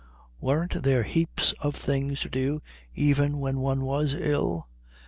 Weren't 0.39 0.81
there 0.81 1.03
heaps 1.03 1.51
of 1.59 1.75
things 1.75 2.21
to 2.21 2.29
do 2.29 2.59
even 2.95 3.37
when 3.37 3.59
one 3.59 3.85
was 3.85 4.15
ill? 4.15 4.67